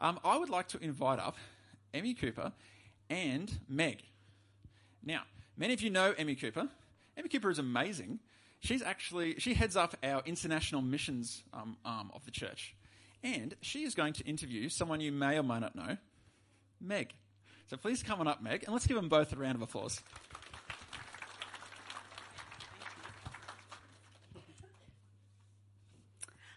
[0.00, 1.36] Um, I would like to invite up
[1.92, 2.52] Emmy Cooper
[3.10, 4.02] and Meg.
[5.04, 5.22] Now,
[5.58, 6.68] many of you know Emmy Cooper.
[7.18, 8.20] Emmy Cooper is amazing.
[8.60, 12.74] She's actually she heads up our international missions um, arm of the church,
[13.22, 15.98] and she is going to interview someone you may or may not know,
[16.80, 17.12] Meg.
[17.68, 20.00] So please come on up, Meg, and let's give them both a round of applause.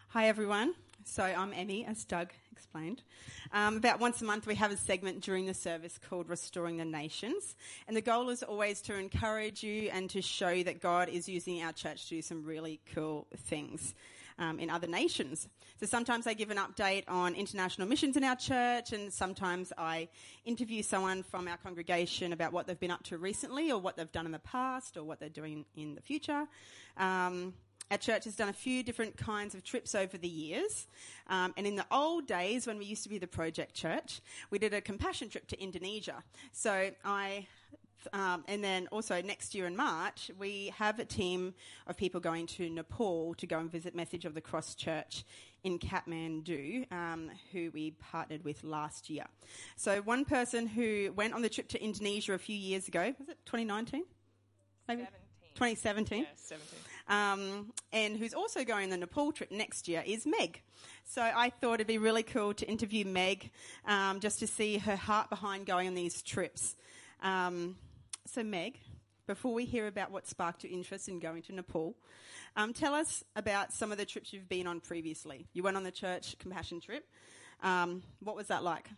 [0.09, 0.75] Hi, everyone.
[1.05, 3.03] So I'm Emmy, as Doug explained.
[3.51, 6.85] Um, about once a month, we have a segment during the service called Restoring the
[6.85, 7.55] Nations.
[7.87, 11.61] And the goal is always to encourage you and to show that God is using
[11.61, 13.93] our church to do some really cool things
[14.39, 15.47] um, in other nations.
[15.79, 20.07] So sometimes I give an update on international missions in our church, and sometimes I
[20.45, 24.11] interview someone from our congregation about what they've been up to recently, or what they've
[24.11, 26.47] done in the past, or what they're doing in the future.
[26.97, 27.53] Um,
[27.93, 30.87] our church has done a few different kinds of trips over the years.
[31.27, 34.57] Um, and in the old days, when we used to be the project church, we
[34.57, 36.23] did a compassion trip to Indonesia.
[36.51, 37.45] So I
[38.11, 41.53] um, and then also next year in March, we have a team
[41.87, 45.23] of people going to Nepal to go and visit Message of the Cross Church
[45.63, 49.25] in Kathmandu, um, who we partnered with last year.
[49.77, 53.29] So one person who went on the trip to Indonesia a few years ago, was
[53.29, 54.03] it 2019?
[54.89, 55.03] Maybe
[55.55, 56.23] 2017.
[56.23, 56.79] Yeah, 17.
[57.07, 60.61] Um, and who's also going on the Nepal trip next year is Meg.
[61.05, 63.51] So I thought it'd be really cool to interview Meg
[63.85, 66.75] um, just to see her heart behind going on these trips.
[67.21, 67.75] Um,
[68.25, 68.79] so, Meg,
[69.27, 71.95] before we hear about what sparked your interest in going to Nepal,
[72.55, 75.47] um, tell us about some of the trips you've been on previously.
[75.53, 77.05] You went on the church compassion trip.
[77.61, 78.89] Um, what was that like?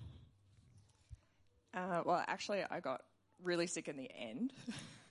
[1.73, 3.01] Uh, well, actually, I got
[3.43, 4.53] really sick in the end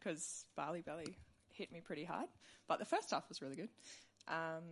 [0.00, 1.16] because Bali Belly
[1.52, 2.28] hit me pretty hard.
[2.66, 3.68] But the first half was really good.
[4.28, 4.64] Um,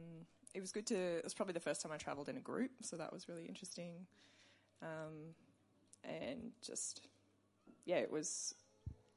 [0.54, 0.96] it was good to.
[0.96, 3.44] It was probably the first time I travelled in a group, so that was really
[3.44, 4.06] interesting.
[4.82, 5.34] Um,
[6.04, 7.06] and just,
[7.84, 8.54] yeah, it was.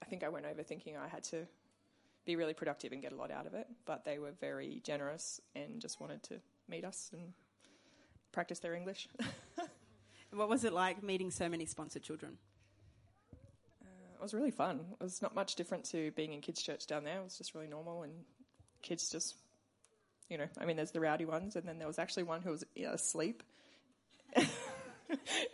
[0.02, 1.48] I think I went over thinking I had to
[2.26, 5.40] be really productive and get a lot out of it, but they were very generous
[5.56, 6.36] and just wanted to
[6.68, 7.34] meet us and
[8.32, 9.08] practice their English.
[10.34, 12.38] What was it like meeting so many sponsored children?
[14.22, 14.82] It was really fun.
[15.00, 17.18] It was not much different to being in kids' church down there.
[17.18, 18.14] It was just really normal, and
[18.84, 19.34] kids just,
[20.30, 22.52] you know, I mean, there's the rowdy ones, and then there was actually one who
[22.52, 23.42] was asleep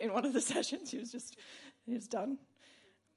[0.00, 0.90] in one of the sessions.
[0.90, 1.38] He was just,
[1.86, 2.36] he was done.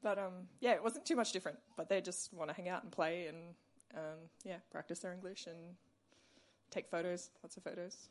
[0.02, 1.60] But um, yeah, it wasn't too much different.
[1.76, 3.38] But they just want to hang out and play, and
[3.94, 5.58] um, yeah, practice their English and
[6.70, 8.08] take photos, lots of photos.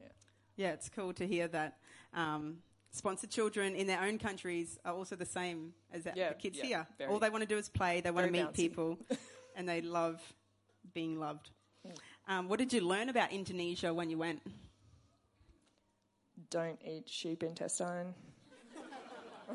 [0.00, 0.08] Yeah.
[0.56, 1.78] Yeah, it's cool to hear that
[2.12, 2.56] um,
[2.92, 6.58] sponsored children in their own countries are also the same as the- Yeah, the kids
[6.58, 6.86] yeah, here.
[6.98, 8.00] very- All they want to do is play.
[8.00, 8.54] They want to meet bouncy.
[8.54, 8.98] people,
[9.56, 10.20] and they love
[10.94, 11.50] being loved.
[12.28, 14.40] Um, what did you learn about Indonesia when you went?
[16.50, 18.14] Don't eat sheep intestine.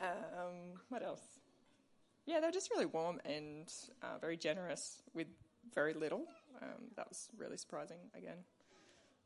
[0.00, 1.22] um, what else?
[2.26, 3.72] Yeah, they're just really warm and
[4.02, 5.26] uh, very generous with
[5.74, 6.26] very little.
[6.62, 8.36] Um, that was really surprising again.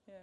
[0.09, 0.15] Yeah.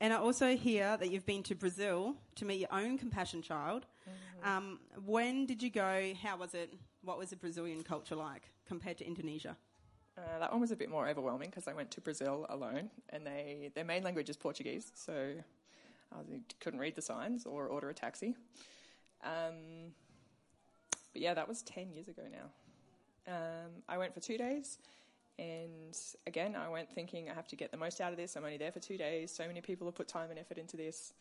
[0.00, 3.86] And I also hear that you've been to Brazil to meet your own compassion child.
[4.08, 4.48] Mm-hmm.
[4.48, 6.12] Um, when did you go?
[6.22, 6.72] How was it?
[7.02, 9.56] What was the Brazilian culture like compared to Indonesia?
[10.16, 13.26] Uh, that one was a bit more overwhelming because I went to Brazil alone, and
[13.26, 15.32] they their main language is Portuguese, so
[16.12, 16.16] I
[16.60, 18.36] couldn't read the signs or order a taxi.
[19.22, 19.92] Um,
[21.12, 23.32] but yeah, that was ten years ago now.
[23.32, 24.78] Um, I went for two days,
[25.38, 28.36] and again, I went thinking I have to get the most out of this.
[28.36, 29.32] I'm only there for two days.
[29.32, 31.12] So many people have put time and effort into this.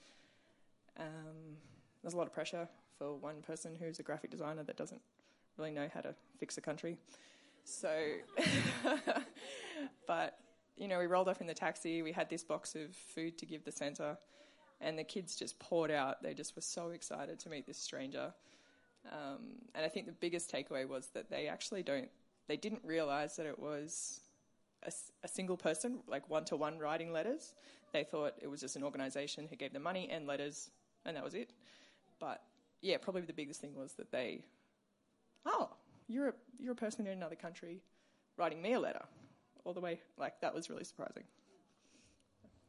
[1.00, 1.58] Um,
[2.02, 2.68] there's a lot of pressure
[2.98, 5.02] for one person who's a graphic designer that doesn't
[5.58, 6.98] really know how to fix a country.
[7.64, 7.92] So,
[10.08, 10.40] but
[10.78, 12.02] you know, we rolled off in the taxi.
[12.02, 14.18] We had this box of food to give the centre,
[14.80, 16.24] and the kids just poured out.
[16.24, 18.34] They just were so excited to meet this stranger.
[19.12, 19.40] Um,
[19.76, 22.10] and I think the biggest takeaway was that they actually don't,
[22.48, 24.22] they didn't realise that it was
[25.24, 27.56] a single person, like one to one writing letters.
[27.94, 30.70] They thought it was just an organisation who gave them money and letters,
[31.06, 31.52] and that was it.
[32.20, 32.42] But
[32.82, 34.46] yeah, probably the biggest thing was that they,
[35.46, 35.70] oh,
[36.08, 37.82] you're a, you're a person in another country
[38.38, 39.04] writing me a letter
[39.66, 40.00] all the way.
[40.18, 41.24] Like, that was really surprising.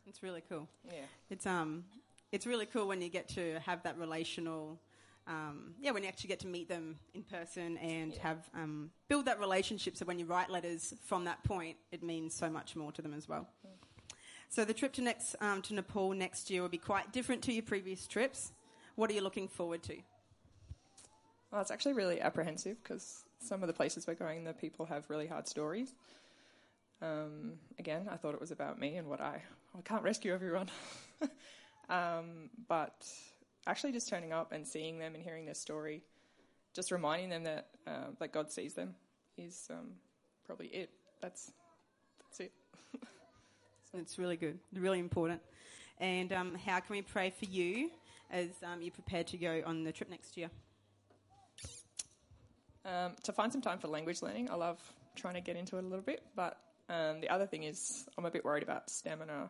[0.06, 0.66] It's really cool.
[0.86, 1.02] Yeah.
[1.30, 1.84] It's um,
[2.32, 4.80] it's really cool when you get to have that relational,
[5.28, 8.22] um, yeah, when you actually get to meet them in person and Yeah.
[8.22, 9.96] have um, build that relationship.
[9.96, 13.12] So when you write letters from that point, it means so much more to them
[13.14, 13.46] as well.
[14.48, 17.52] So the trip to next um, to Nepal next year will be quite different to
[17.52, 18.52] your previous trips.
[18.94, 19.96] What are you looking forward to?
[21.52, 25.04] Well, it's actually really apprehensive because some of the places we're going, the people have
[25.08, 25.94] really hard stories.
[27.00, 29.42] Um, again, I thought it was about me and what I
[29.76, 30.70] I can't rescue everyone.
[31.90, 33.06] um, but
[33.68, 36.02] actually, just turning up and seeing them and hearing their story,
[36.74, 38.94] just reminding them that uh, that God sees them
[39.36, 39.90] is um,
[40.46, 40.90] probably it.
[41.20, 41.52] That's
[42.20, 42.52] that's it.
[43.94, 45.40] It's really good, really important.
[45.98, 47.90] And um, how can we pray for you
[48.30, 50.50] as um, you're prepared to go on the trip next year?
[52.84, 54.50] Um, to find some time for language learning.
[54.50, 54.78] I love
[55.16, 56.58] trying to get into it a little bit, but
[56.90, 59.48] um, the other thing is I'm a bit worried about stamina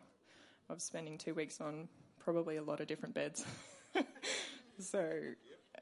[0.69, 1.89] of spending two weeks on
[2.19, 3.45] probably a lot of different beds.
[4.79, 5.09] so,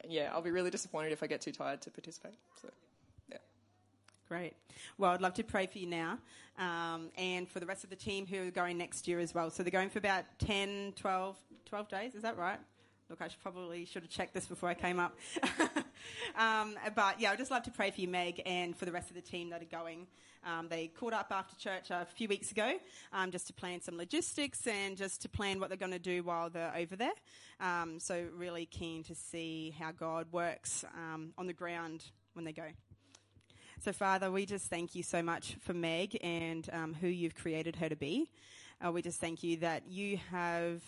[0.08, 2.34] yeah, I'll be really disappointed if I get too tired to participate.
[2.60, 2.68] So,
[3.30, 3.38] yeah.
[4.28, 4.54] Great.
[4.96, 6.18] Well, I'd love to pray for you now
[6.58, 9.50] um, and for the rest of the team who are going next year as well.
[9.50, 12.58] So they're going for about 10, 12, 12 days, is that right?
[13.10, 15.16] Look, I should probably should have checked this before I came up.
[16.38, 19.08] um, but yeah, I'd just love to pray for you, Meg, and for the rest
[19.08, 20.06] of the team that are going.
[20.44, 22.74] Um, they caught up after church a few weeks ago
[23.14, 26.22] um, just to plan some logistics and just to plan what they're going to do
[26.22, 27.14] while they're over there.
[27.60, 32.52] Um, so, really keen to see how God works um, on the ground when they
[32.52, 32.66] go.
[33.80, 37.76] So, Father, we just thank you so much for Meg and um, who you've created
[37.76, 38.30] her to be.
[38.84, 40.82] Uh, we just thank you that you have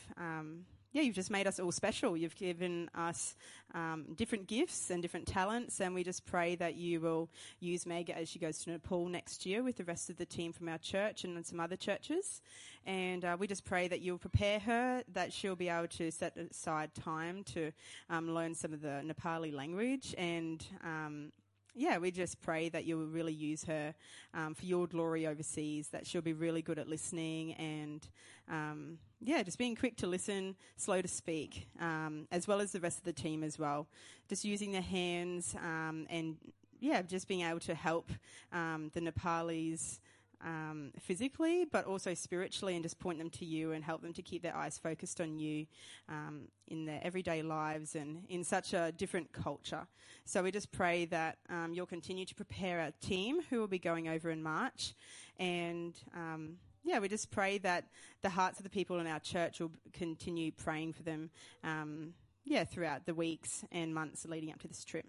[0.92, 2.16] yeah, you've just made us all special.
[2.16, 3.36] You've given us
[3.74, 7.28] um, different gifts and different talents, and we just pray that you will
[7.60, 10.52] use Meg as she goes to Nepal next year with the rest of the team
[10.52, 12.42] from our church and some other churches.
[12.86, 16.36] And uh, we just pray that you'll prepare her, that she'll be able to set
[16.36, 17.72] aside time to
[18.08, 21.30] um, learn some of the Nepali language and um,
[21.74, 23.94] yeah, we just pray that you will really use her
[24.34, 28.08] um, for your glory overseas, that she'll be really good at listening and,
[28.50, 32.80] um, yeah, just being quick to listen, slow to speak, um, as well as the
[32.80, 33.86] rest of the team as well.
[34.28, 36.36] Just using their hands um, and,
[36.80, 38.10] yeah, just being able to help
[38.52, 40.00] um, the Nepalese
[40.44, 44.22] um, physically, but also spiritually, and just point them to you and help them to
[44.22, 45.66] keep their eyes focused on you
[46.08, 49.86] um, in their everyday lives and in such a different culture.
[50.24, 53.78] So we just pray that um, you'll continue to prepare our team who will be
[53.78, 54.94] going over in March,
[55.38, 57.84] and um, yeah, we just pray that
[58.22, 61.30] the hearts of the people in our church will continue praying for them.
[61.62, 62.14] Um,
[62.44, 65.06] yeah, throughout the weeks and months leading up to this trip.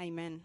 [0.00, 0.38] Amen.